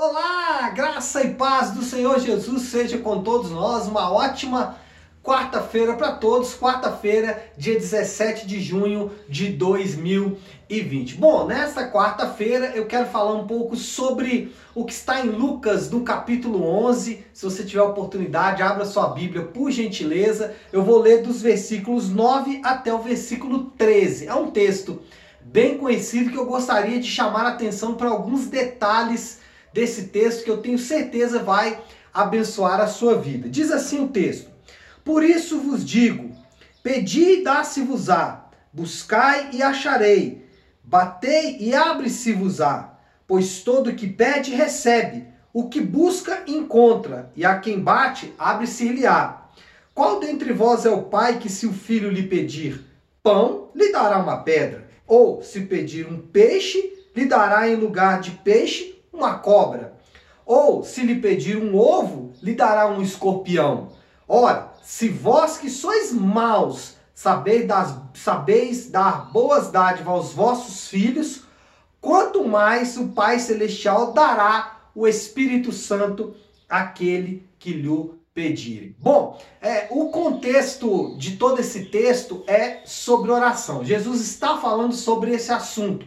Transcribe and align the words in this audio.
Olá, 0.00 0.70
graça 0.70 1.24
e 1.24 1.34
paz 1.34 1.72
do 1.72 1.82
Senhor 1.82 2.20
Jesus 2.20 2.68
seja 2.68 2.98
com 2.98 3.20
todos 3.20 3.50
nós. 3.50 3.88
Uma 3.88 4.12
ótima 4.12 4.76
quarta-feira 5.24 5.94
para 5.94 6.12
todos. 6.12 6.54
Quarta-feira, 6.54 7.50
dia 7.58 7.74
17 7.74 8.46
de 8.46 8.60
junho 8.60 9.10
de 9.28 9.48
2020. 9.48 11.16
Bom, 11.16 11.48
nesta 11.48 11.90
quarta-feira 11.90 12.66
eu 12.76 12.86
quero 12.86 13.06
falar 13.06 13.32
um 13.32 13.48
pouco 13.48 13.74
sobre 13.74 14.54
o 14.72 14.84
que 14.84 14.92
está 14.92 15.20
em 15.20 15.30
Lucas, 15.30 15.90
no 15.90 16.02
capítulo 16.02 16.62
11. 16.62 17.26
Se 17.32 17.44
você 17.44 17.64
tiver 17.64 17.82
oportunidade, 17.82 18.62
abra 18.62 18.84
sua 18.84 19.08
Bíblia, 19.08 19.46
por 19.46 19.68
gentileza. 19.72 20.54
Eu 20.72 20.84
vou 20.84 21.00
ler 21.00 21.22
dos 21.22 21.42
versículos 21.42 22.08
9 22.08 22.60
até 22.62 22.94
o 22.94 23.00
versículo 23.00 23.72
13. 23.76 24.28
É 24.28 24.34
um 24.36 24.52
texto 24.52 25.02
bem 25.40 25.76
conhecido 25.76 26.30
que 26.30 26.38
eu 26.38 26.46
gostaria 26.46 27.00
de 27.00 27.08
chamar 27.08 27.46
a 27.46 27.48
atenção 27.48 27.96
para 27.96 28.10
alguns 28.10 28.46
detalhes 28.46 29.47
desse 29.78 30.08
texto 30.08 30.42
que 30.42 30.50
eu 30.50 30.56
tenho 30.56 30.76
certeza 30.76 31.38
vai 31.38 31.80
abençoar 32.12 32.80
a 32.80 32.88
sua 32.88 33.16
vida. 33.16 33.48
Diz 33.48 33.70
assim 33.70 34.02
o 34.02 34.08
texto: 34.08 34.50
Por 35.04 35.22
isso 35.22 35.60
vos 35.60 35.84
digo: 35.84 36.32
pedi 36.82 37.34
e 37.34 37.44
dá-se-vos-á, 37.44 38.50
buscai 38.72 39.50
e 39.52 39.62
acharei, 39.62 40.44
batei 40.82 41.58
e 41.60 41.76
abre-se-vos-á, 41.76 42.98
pois 43.24 43.60
todo 43.60 43.94
que 43.94 44.08
pede 44.08 44.52
recebe, 44.52 45.28
o 45.52 45.68
que 45.68 45.80
busca 45.80 46.42
encontra, 46.48 47.30
e 47.36 47.44
a 47.44 47.60
quem 47.60 47.78
bate 47.78 48.34
abre-se-lhe-á. 48.36 49.44
Qual 49.94 50.18
dentre 50.18 50.52
vós 50.52 50.86
é 50.86 50.90
o 50.90 51.02
pai 51.02 51.38
que, 51.38 51.48
se 51.48 51.68
o 51.68 51.72
filho 51.72 52.10
lhe 52.10 52.24
pedir 52.24 52.84
pão, 53.22 53.70
lhe 53.76 53.92
dará 53.92 54.18
uma 54.18 54.38
pedra? 54.38 54.88
Ou, 55.06 55.40
se 55.40 55.60
pedir 55.62 56.04
um 56.06 56.18
peixe, 56.18 57.06
lhe 57.14 57.26
dará 57.26 57.68
em 57.68 57.76
lugar 57.76 58.20
de 58.20 58.32
peixe 58.32 58.97
uma 59.18 59.38
cobra. 59.38 59.94
Ou, 60.46 60.82
se 60.82 61.02
lhe 61.02 61.16
pedir 61.16 61.58
um 61.58 61.76
ovo, 61.76 62.32
lhe 62.42 62.54
dará 62.54 62.88
um 62.88 63.02
escorpião. 63.02 63.88
Ora, 64.26 64.72
se 64.82 65.08
vós 65.08 65.58
que 65.58 65.68
sois 65.68 66.12
maus 66.12 66.94
sabeis, 67.14 67.66
das, 67.66 67.94
sabeis 68.14 68.88
dar 68.88 69.30
boas 69.30 69.70
dádivas 69.70 70.08
aos 70.08 70.32
vossos 70.32 70.88
filhos, 70.88 71.42
quanto 72.00 72.46
mais 72.46 72.96
o 72.96 73.08
Pai 73.08 73.38
Celestial 73.38 74.12
dará 74.12 74.78
o 74.94 75.06
Espírito 75.06 75.72
Santo 75.72 76.34
àquele 76.68 77.46
que 77.58 77.72
lhe 77.72 78.10
pedir. 78.32 78.94
Bom, 79.00 79.38
é, 79.60 79.88
o 79.90 80.10
contexto 80.10 81.16
de 81.18 81.36
todo 81.36 81.60
esse 81.60 81.86
texto 81.86 82.44
é 82.46 82.82
sobre 82.84 83.32
oração. 83.32 83.84
Jesus 83.84 84.20
está 84.20 84.56
falando 84.56 84.94
sobre 84.94 85.32
esse 85.32 85.52
assunto 85.52 86.06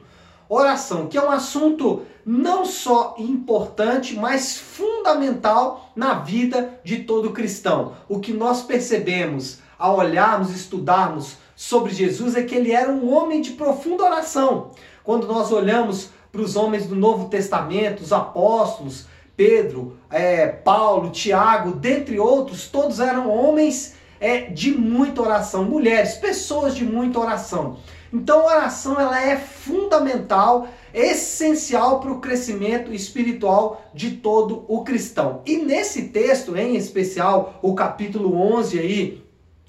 oração, 0.54 1.08
que 1.08 1.18
é 1.18 1.24
um 1.24 1.32
assunto 1.32 2.06
não 2.26 2.66
só 2.66 3.16
importante, 3.18 4.16
mas 4.16 4.58
fundamental 4.58 5.92
na 5.96 6.16
vida 6.16 6.80
de 6.84 7.00
todo 7.00 7.32
cristão. 7.32 7.94
O 8.08 8.20
que 8.20 8.34
nós 8.34 8.62
percebemos 8.62 9.60
ao 9.78 9.98
olharmos, 9.98 10.52
estudarmos 10.52 11.38
sobre 11.56 11.94
Jesus 11.94 12.36
é 12.36 12.44
que 12.44 12.56
ele 12.56 12.72
era 12.72 12.92
um 12.92 13.12
homem 13.14 13.42
de 13.42 13.52
profunda 13.52 14.04
oração. 14.04 14.72
Quando 15.04 15.28
nós 15.28 15.52
olhamos 15.52 16.10
para 16.32 16.42
os 16.42 16.56
homens 16.56 16.86
do 16.88 16.96
Novo 16.96 17.30
Testamento, 17.30 18.02
os 18.02 18.14
apóstolos, 18.14 19.08
Pedro, 19.36 19.98
é, 20.10 20.48
Paulo, 20.48 21.10
Tiago, 21.10 21.72
dentre 21.72 22.20
outros, 22.20 22.68
todos 22.68 23.00
eram 23.00 23.30
homens 23.30 23.96
é, 24.20 24.42
de 24.42 24.72
muita 24.72 25.22
oração, 25.22 25.64
mulheres, 25.64 26.14
pessoas 26.16 26.76
de 26.76 26.86
muita 26.86 27.20
oração. 27.20 27.78
Então, 28.14 28.42
a 28.42 28.58
oração 28.58 29.00
ela 29.00 29.22
é 29.22 29.38
fundamental, 29.38 30.68
essencial 30.94 32.00
para 32.00 32.12
o 32.12 32.20
crescimento 32.20 32.94
espiritual 32.94 33.90
de 33.94 34.12
todo 34.12 34.66
o 34.68 34.84
cristão. 34.84 35.42
E 35.46 35.58
nesse 35.58 36.10
texto, 36.10 36.56
em 36.58 36.76
especial, 36.76 37.60
o 37.62 37.74
capítulo 37.74 38.36
11 38.36 38.80
aí 38.80 39.24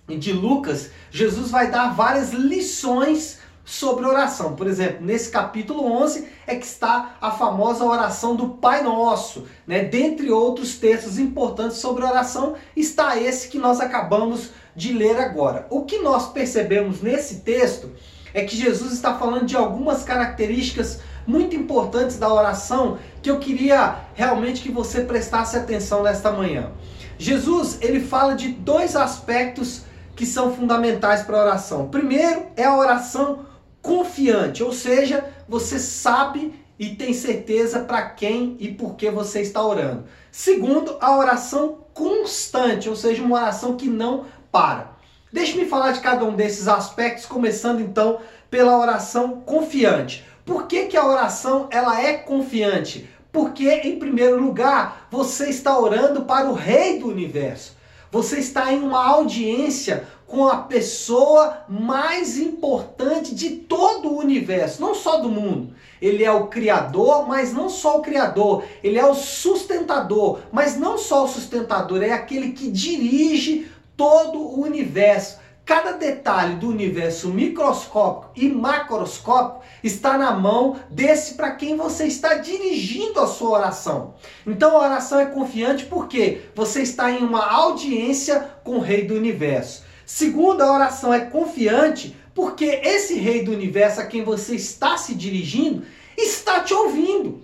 de 0.08 0.32
Lucas, 0.32 0.90
Jesus 1.10 1.50
vai 1.50 1.70
dar 1.70 1.94
várias 1.94 2.32
lições 2.32 3.38
sobre 3.64 4.04
oração. 4.04 4.56
Por 4.56 4.66
exemplo, 4.66 5.04
nesse 5.04 5.30
capítulo 5.30 5.84
11 5.84 6.26
é 6.46 6.56
que 6.56 6.66
está 6.66 7.16
a 7.20 7.30
famosa 7.30 7.84
oração 7.84 8.34
do 8.34 8.48
Pai 8.50 8.82
Nosso, 8.82 9.46
né? 9.66 9.84
Dentre 9.84 10.30
outros 10.30 10.76
textos 10.76 11.18
importantes 11.18 11.76
sobre 11.76 12.04
oração, 12.04 12.54
está 12.76 13.16
esse 13.20 13.48
que 13.48 13.58
nós 13.58 13.80
acabamos 13.80 14.50
de 14.74 14.92
ler 14.92 15.18
agora. 15.18 15.66
O 15.70 15.84
que 15.84 15.98
nós 15.98 16.32
percebemos 16.32 17.00
nesse 17.00 17.40
texto 17.40 17.90
é 18.34 18.44
que 18.44 18.56
Jesus 18.56 18.92
está 18.92 19.14
falando 19.14 19.46
de 19.46 19.56
algumas 19.56 20.02
características 20.02 21.00
muito 21.26 21.54
importantes 21.54 22.18
da 22.18 22.32
oração 22.32 22.98
que 23.22 23.30
eu 23.30 23.38
queria 23.38 23.96
realmente 24.14 24.62
que 24.62 24.70
você 24.70 25.02
prestasse 25.02 25.56
atenção 25.56 26.02
nesta 26.02 26.32
manhã. 26.32 26.70
Jesus, 27.18 27.78
ele 27.80 28.00
fala 28.00 28.34
de 28.34 28.48
dois 28.48 28.96
aspectos 28.96 29.82
que 30.16 30.26
são 30.26 30.54
fundamentais 30.54 31.22
para 31.22 31.38
a 31.38 31.42
oração. 31.42 31.88
Primeiro 31.88 32.46
é 32.56 32.64
a 32.64 32.76
oração 32.76 33.46
confiante, 33.80 34.62
ou 34.62 34.72
seja, 34.72 35.24
você 35.48 35.78
sabe 35.78 36.54
e 36.78 36.96
tem 36.96 37.12
certeza 37.12 37.80
para 37.80 38.02
quem 38.02 38.56
e 38.58 38.68
por 38.68 38.96
que 38.96 39.10
você 39.10 39.40
está 39.40 39.64
orando. 39.64 40.04
Segundo, 40.30 40.96
a 41.00 41.16
oração 41.16 41.78
constante, 41.94 42.88
ou 42.88 42.96
seja, 42.96 43.22
uma 43.22 43.36
oração 43.36 43.76
que 43.76 43.88
não 43.88 44.24
para. 44.50 44.91
Deixe-me 45.32 45.64
falar 45.64 45.92
de 45.92 46.00
cada 46.00 46.26
um 46.26 46.34
desses 46.34 46.68
aspectos, 46.68 47.24
começando 47.24 47.80
então 47.80 48.18
pela 48.50 48.78
oração 48.78 49.40
confiante. 49.40 50.22
Por 50.44 50.66
que, 50.66 50.84
que 50.86 50.96
a 50.96 51.06
oração 51.06 51.68
ela 51.70 51.98
é 52.02 52.12
confiante? 52.18 53.08
Porque, 53.32 53.70
em 53.70 53.98
primeiro 53.98 54.38
lugar, 54.38 55.06
você 55.10 55.48
está 55.48 55.78
orando 55.78 56.24
para 56.24 56.50
o 56.50 56.52
Rei 56.52 56.98
do 56.98 57.08
Universo. 57.08 57.74
Você 58.10 58.40
está 58.40 58.70
em 58.70 58.82
uma 58.82 59.02
audiência 59.02 60.06
com 60.26 60.46
a 60.46 60.58
pessoa 60.58 61.64
mais 61.66 62.36
importante 62.36 63.34
de 63.34 63.50
todo 63.50 64.10
o 64.10 64.18
universo, 64.18 64.82
não 64.82 64.94
só 64.94 65.16
do 65.16 65.30
mundo. 65.30 65.72
Ele 66.00 66.22
é 66.22 66.30
o 66.30 66.48
Criador, 66.48 67.26
mas 67.26 67.54
não 67.54 67.70
só 67.70 67.98
o 67.98 68.02
Criador. 68.02 68.64
Ele 68.84 68.98
é 68.98 69.06
o 69.06 69.14
sustentador, 69.14 70.40
mas 70.52 70.76
não 70.76 70.98
só 70.98 71.24
o 71.24 71.28
sustentador, 71.28 72.02
é 72.02 72.12
aquele 72.12 72.52
que 72.52 72.70
dirige 72.70 73.70
todo 73.96 74.38
o 74.38 74.60
universo. 74.60 75.40
Cada 75.64 75.92
detalhe 75.92 76.56
do 76.56 76.68
universo 76.68 77.28
microscópico 77.28 78.32
e 78.34 78.48
macroscópico 78.48 79.62
está 79.82 80.18
na 80.18 80.32
mão 80.32 80.76
desse 80.90 81.34
para 81.34 81.52
quem 81.52 81.76
você 81.76 82.04
está 82.04 82.34
dirigindo 82.34 83.20
a 83.20 83.28
sua 83.28 83.50
oração. 83.58 84.14
Então 84.44 84.76
a 84.76 84.80
oração 84.80 85.20
é 85.20 85.26
confiante 85.26 85.84
porque 85.84 86.42
você 86.52 86.82
está 86.82 87.12
em 87.12 87.22
uma 87.22 87.46
audiência 87.46 88.40
com 88.64 88.76
o 88.76 88.80
Rei 88.80 89.04
do 89.04 89.14
Universo. 89.14 89.84
Segundo, 90.04 90.62
a 90.62 90.72
oração 90.72 91.14
é 91.14 91.20
confiante 91.20 92.16
porque 92.34 92.64
esse 92.64 93.14
Rei 93.14 93.44
do 93.44 93.52
Universo 93.52 94.00
a 94.00 94.06
quem 94.06 94.24
você 94.24 94.56
está 94.56 94.96
se 94.96 95.14
dirigindo 95.14 95.84
está 96.16 96.60
te 96.60 96.74
ouvindo. 96.74 97.42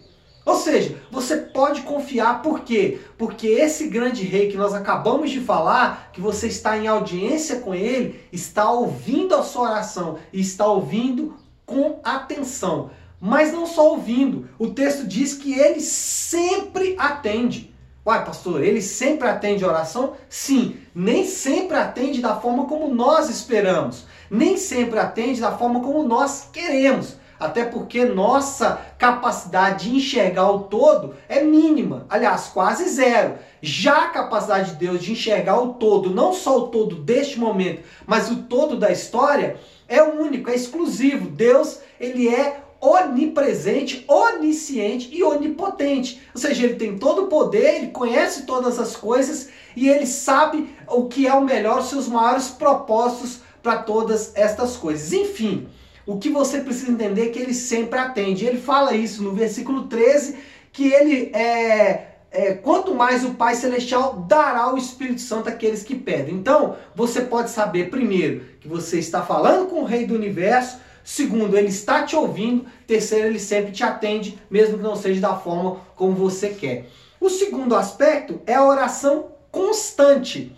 Ou 0.48 0.56
seja, 0.56 0.97
você 1.10 1.36
pode 1.36 1.82
confiar 1.82 2.41
por 2.41 2.60
quê? 2.60 3.00
Porque 3.19 3.47
esse 3.47 3.86
grande 3.86 4.25
rei 4.25 4.50
que 4.50 4.56
nós 4.56 4.72
acabamos 4.72 5.31
de 5.31 5.41
falar, 5.41 6.09
que 6.10 6.22
você 6.22 6.47
está 6.47 6.78
em 6.78 6.86
audiência 6.86 7.60
com 7.60 7.75
ele, 7.75 8.19
está 8.32 8.70
ouvindo 8.70 9.34
a 9.34 9.42
sua 9.42 9.69
oração 9.69 10.16
e 10.32 10.41
está 10.41 10.66
ouvindo 10.66 11.37
com 11.66 12.00
atenção. 12.03 12.91
Mas 13.20 13.53
não 13.53 13.66
só 13.66 13.91
ouvindo, 13.91 14.48
o 14.58 14.69
texto 14.69 15.06
diz 15.06 15.34
que 15.34 15.53
ele 15.53 15.82
sempre 15.82 16.97
atende. 16.98 17.70
Uai, 18.06 18.25
pastor, 18.25 18.64
ele 18.64 18.81
sempre 18.81 19.28
atende 19.28 19.62
a 19.62 19.69
oração? 19.69 20.14
Sim, 20.31 20.78
nem 20.94 21.26
sempre 21.26 21.76
atende 21.76 22.22
da 22.22 22.41
forma 22.41 22.64
como 22.64 22.88
nós 22.88 23.28
esperamos, 23.28 24.06
nem 24.31 24.56
sempre 24.56 24.98
atende 24.98 25.42
da 25.42 25.53
forma 25.58 25.81
como 25.81 26.04
nós 26.04 26.48
queremos 26.50 27.19
até 27.38 27.65
porque 27.65 28.04
nossa 28.04 28.81
capacidade 28.99 29.88
de 29.88 29.97
enxergar 29.97 30.50
o 30.50 30.60
todo 30.60 31.15
é 31.28 31.43
mínima, 31.43 32.06
aliás, 32.09 32.49
quase 32.49 32.88
zero. 32.88 33.35
Já 33.61 34.05
a 34.05 34.08
capacidade 34.08 34.73
de 34.73 34.76
Deus 34.76 35.02
de 35.02 35.12
enxergar 35.12 35.61
o 35.61 35.75
todo, 35.75 36.11
não 36.11 36.32
só 36.32 36.58
o 36.58 36.69
todo 36.69 36.96
deste 36.96 37.38
momento, 37.38 37.82
mas 38.06 38.31
o 38.31 38.43
todo 38.43 38.76
da 38.76 38.90
história, 38.90 39.56
é 39.88 40.02
único, 40.02 40.50
é 40.50 40.55
exclusivo. 40.55 41.31
Deus, 41.31 41.81
ele 41.99 42.29
é 42.29 42.61
onipresente, 42.81 44.05
onisciente 44.06 45.08
e 45.12 45.23
onipotente. 45.23 46.20
Ou 46.34 46.41
seja, 46.41 46.64
ele 46.64 46.75
tem 46.75 46.99
todo 46.99 47.25
o 47.25 47.26
poder, 47.26 47.76
ele 47.76 47.88
conhece 47.88 48.43
todas 48.43 48.79
as 48.79 48.94
coisas 48.94 49.49
e 49.75 49.88
ele 49.88 50.06
sabe 50.06 50.69
o 50.87 51.06
que 51.06 51.26
é 51.26 51.34
o 51.34 51.44
melhor, 51.44 51.82
seus 51.82 52.06
maiores 52.06 52.49
propósitos 52.49 53.41
para 53.62 53.79
todas 53.79 54.32
estas 54.37 54.76
coisas. 54.76 55.12
Enfim, 55.12 55.69
o 56.08 56.19
que 56.19 56.31
você 56.31 56.60
precisa 56.60 56.90
entender 56.90 57.26
é 57.26 57.28
que 57.28 57.38
ele 57.38 57.52
sempre 57.52 57.99
atende. 57.99 58.46
Ele 58.46 58.58
fala 58.58 58.94
isso 58.94 59.22
no 59.22 59.34
versículo 59.34 59.88
13, 59.88 60.38
que 60.72 60.90
ele 60.90 61.31
é, 61.34 62.14
é, 62.31 62.55
quanto 62.55 62.94
mais 62.94 63.26
o 63.26 63.34
Pai 63.34 63.55
Celestial 63.55 64.25
dará 64.26 64.72
o 64.72 64.78
Espírito 64.78 65.20
Santo 65.20 65.50
àqueles 65.50 65.82
que 65.82 65.94
pedem. 65.94 66.34
Então, 66.34 66.76
você 66.94 67.20
pode 67.20 67.50
saber 67.50 67.90
primeiro 67.90 68.43
que 68.58 68.66
você 68.66 68.99
está 68.99 69.20
falando 69.20 69.69
com 69.69 69.82
o 69.82 69.84
Rei 69.84 70.06
do 70.06 70.14
Universo. 70.14 70.78
Segundo, 71.05 71.58
ele 71.58 71.69
está 71.69 72.02
te 72.02 72.16
ouvindo. 72.16 72.64
Terceiro, 72.87 73.26
ele 73.26 73.38
sempre 73.38 73.70
te 73.70 73.84
atende, 73.84 74.38
mesmo 74.50 74.78
que 74.78 74.82
não 74.82 74.96
seja 74.96 75.20
da 75.20 75.37
forma 75.37 75.82
como 75.94 76.12
você 76.12 76.49
quer. 76.49 76.87
O 77.20 77.28
segundo 77.28 77.76
aspecto 77.76 78.40
é 78.46 78.55
a 78.55 78.64
oração 78.64 79.26
constante. 79.52 80.56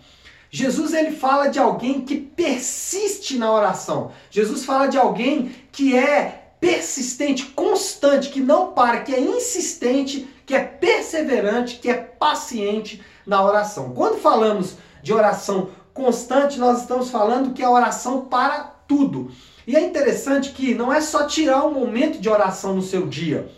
Jesus 0.53 0.93
ele 0.93 1.11
fala 1.11 1.47
de 1.47 1.57
alguém 1.57 2.01
que 2.01 2.17
persiste 2.17 3.37
na 3.37 3.51
oração. 3.51 4.11
Jesus 4.29 4.65
fala 4.65 4.87
de 4.87 4.97
alguém 4.97 5.55
que 5.71 5.97
é 5.97 6.53
persistente, 6.59 7.45
constante, 7.45 8.29
que 8.29 8.41
não 8.41 8.73
para, 8.73 8.99
que 8.99 9.15
é 9.15 9.19
insistente, 9.19 10.29
que 10.45 10.53
é 10.53 10.59
perseverante, 10.59 11.79
que 11.79 11.89
é 11.89 11.95
paciente 11.95 13.01
na 13.25 13.41
oração. 13.43 13.93
Quando 13.95 14.19
falamos 14.19 14.75
de 15.01 15.13
oração 15.13 15.69
constante, 15.93 16.59
nós 16.59 16.81
estamos 16.81 17.09
falando 17.09 17.53
que 17.53 17.63
é 17.63 17.69
oração 17.69 18.25
para 18.25 18.59
tudo. 18.85 19.31
E 19.65 19.75
é 19.75 19.79
interessante 19.79 20.51
que 20.51 20.75
não 20.75 20.91
é 20.91 20.99
só 20.99 21.25
tirar 21.25 21.65
um 21.65 21.73
momento 21.73 22.19
de 22.19 22.29
oração 22.29 22.75
no 22.75 22.81
seu 22.81 23.07
dia, 23.07 23.49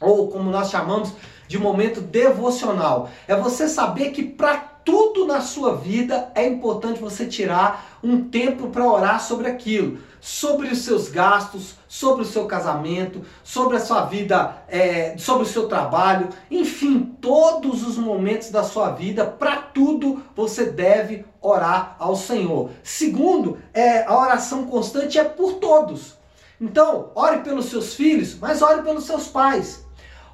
ou 0.00 0.28
como 0.28 0.50
nós 0.50 0.70
chamamos 0.70 1.12
de 1.46 1.56
momento 1.56 2.00
devocional. 2.00 3.08
É 3.28 3.36
você 3.36 3.68
saber 3.68 4.10
que 4.10 4.24
para 4.24 4.71
tudo 5.12 5.26
na 5.26 5.40
sua 5.40 5.76
vida 5.76 6.32
é 6.34 6.46
importante 6.46 7.00
você 7.00 7.26
tirar 7.26 7.98
um 8.02 8.28
tempo 8.28 8.68
para 8.68 8.90
orar 8.90 9.22
sobre 9.22 9.46
aquilo, 9.46 9.98
sobre 10.20 10.68
os 10.68 10.78
seus 10.78 11.08
gastos, 11.08 11.74
sobre 11.86 12.22
o 12.22 12.24
seu 12.26 12.46
casamento, 12.46 13.22
sobre 13.44 13.76
a 13.76 13.80
sua 13.80 14.06
vida, 14.06 14.64
é, 14.68 15.16
sobre 15.18 15.42
o 15.42 15.48
seu 15.48 15.68
trabalho, 15.68 16.30
enfim, 16.50 17.14
todos 17.20 17.86
os 17.86 17.98
momentos 17.98 18.50
da 18.50 18.62
sua 18.62 18.90
vida, 18.90 19.26
para 19.26 19.56
tudo 19.56 20.22
você 20.34 20.66
deve 20.66 21.26
orar 21.40 21.94
ao 21.98 22.16
Senhor. 22.16 22.70
Segundo, 22.82 23.58
é, 23.74 24.04
a 24.04 24.18
oração 24.18 24.66
constante 24.66 25.18
é 25.18 25.24
por 25.24 25.54
todos. 25.54 26.16
Então, 26.58 27.10
ore 27.14 27.40
pelos 27.40 27.66
seus 27.66 27.94
filhos, 27.94 28.38
mas 28.38 28.62
ore 28.62 28.82
pelos 28.82 29.04
seus 29.04 29.28
pais. 29.28 29.81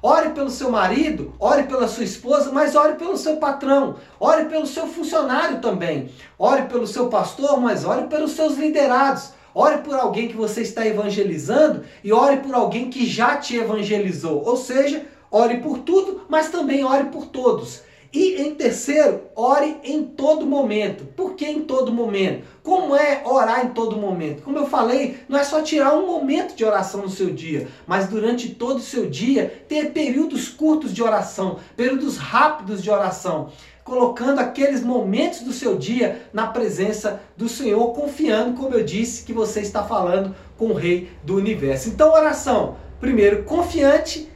Ore 0.01 0.29
pelo 0.29 0.49
seu 0.49 0.71
marido, 0.71 1.33
ore 1.37 1.63
pela 1.63 1.87
sua 1.87 2.05
esposa, 2.05 2.51
mas 2.53 2.73
ore 2.73 2.93
pelo 2.93 3.17
seu 3.17 3.35
patrão, 3.35 3.95
ore 4.17 4.45
pelo 4.45 4.65
seu 4.65 4.87
funcionário 4.87 5.59
também. 5.59 6.09
Ore 6.37 6.63
pelo 6.63 6.87
seu 6.87 7.07
pastor, 7.07 7.59
mas 7.59 7.83
ore 7.83 8.07
pelos 8.07 8.31
seus 8.31 8.57
liderados. 8.57 9.31
Ore 9.53 9.79
por 9.79 9.95
alguém 9.95 10.29
que 10.29 10.37
você 10.37 10.61
está 10.61 10.85
evangelizando 10.87 11.83
e 12.01 12.13
ore 12.13 12.37
por 12.37 12.55
alguém 12.55 12.89
que 12.89 13.05
já 13.05 13.35
te 13.35 13.57
evangelizou. 13.57 14.41
Ou 14.45 14.55
seja, 14.55 15.05
ore 15.29 15.57
por 15.57 15.79
tudo, 15.79 16.21
mas 16.29 16.49
também 16.49 16.85
ore 16.85 17.05
por 17.05 17.25
todos. 17.25 17.81
E 18.11 18.41
em 18.41 18.55
terceiro, 18.55 19.21
ore 19.35 19.77
em 19.83 20.03
todo 20.03 20.45
momento. 20.45 21.05
Por 21.15 21.35
que 21.35 21.45
em 21.45 21.61
todo 21.61 21.93
momento? 21.93 22.43
Como 22.63 22.95
é 22.95 23.21
orar 23.23 23.65
em 23.65 23.69
todo 23.69 23.97
momento? 23.97 24.41
Como 24.41 24.57
eu 24.57 24.65
falei, 24.65 25.19
não 25.29 25.37
é 25.37 25.43
só 25.43 25.61
tirar 25.61 25.93
um 25.93 26.07
momento 26.07 26.55
de 26.55 26.65
oração 26.65 27.03
no 27.03 27.09
seu 27.09 27.29
dia, 27.31 27.67
mas 27.85 28.07
durante 28.07 28.49
todo 28.49 28.77
o 28.77 28.81
seu 28.81 29.07
dia 29.07 29.63
ter 29.67 29.91
períodos 29.91 30.49
curtos 30.49 30.91
de 30.91 31.03
oração, 31.03 31.59
períodos 31.77 32.17
rápidos 32.17 32.81
de 32.81 32.89
oração, 32.89 33.51
colocando 33.83 34.39
aqueles 34.39 34.83
momentos 34.83 35.41
do 35.41 35.53
seu 35.53 35.77
dia 35.77 36.23
na 36.33 36.47
presença 36.47 37.21
do 37.37 37.47
Senhor, 37.47 37.93
confiando, 37.93 38.59
como 38.59 38.73
eu 38.73 38.83
disse, 38.83 39.23
que 39.23 39.33
você 39.33 39.61
está 39.61 39.83
falando 39.83 40.35
com 40.57 40.67
o 40.67 40.73
Rei 40.73 41.11
do 41.23 41.35
Universo. 41.35 41.89
Então, 41.89 42.11
oração, 42.11 42.75
primeiro, 42.99 43.43
confiante 43.43 44.29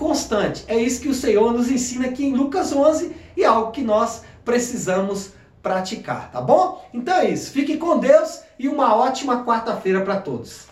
constante. 0.00 0.64
É 0.66 0.78
isso 0.78 1.02
que 1.02 1.10
o 1.10 1.14
Senhor 1.14 1.52
nos 1.52 1.70
ensina 1.70 2.06
aqui 2.06 2.24
em 2.24 2.32
Lucas 2.32 2.72
11 2.72 3.14
e 3.36 3.44
é 3.44 3.46
algo 3.46 3.70
que 3.70 3.82
nós 3.82 4.22
precisamos 4.42 5.32
praticar, 5.62 6.32
tá 6.32 6.40
bom? 6.40 6.82
Então 6.94 7.14
é 7.14 7.28
isso. 7.28 7.52
Fique 7.52 7.76
com 7.76 7.98
Deus 7.98 8.40
e 8.58 8.66
uma 8.66 8.96
ótima 8.96 9.44
quarta-feira 9.44 10.00
para 10.00 10.18
todos. 10.18 10.69